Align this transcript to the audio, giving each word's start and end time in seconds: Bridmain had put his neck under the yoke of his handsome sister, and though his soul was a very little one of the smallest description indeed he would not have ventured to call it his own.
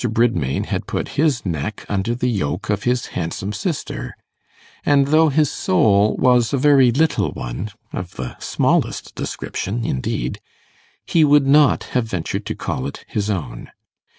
Bridmain 0.09 0.63
had 0.65 0.87
put 0.87 1.09
his 1.09 1.45
neck 1.45 1.85
under 1.87 2.15
the 2.15 2.27
yoke 2.31 2.71
of 2.71 2.85
his 2.85 3.05
handsome 3.13 3.53
sister, 3.53 4.17
and 4.83 5.09
though 5.09 5.29
his 5.29 5.51
soul 5.51 6.15
was 6.17 6.51
a 6.51 6.57
very 6.57 6.89
little 6.91 7.31
one 7.33 7.69
of 7.93 8.15
the 8.15 8.35
smallest 8.39 9.13
description 9.13 9.85
indeed 9.85 10.39
he 11.05 11.23
would 11.23 11.45
not 11.45 11.83
have 11.93 12.05
ventured 12.09 12.47
to 12.47 12.55
call 12.55 12.87
it 12.87 13.05
his 13.07 13.29
own. 13.29 13.69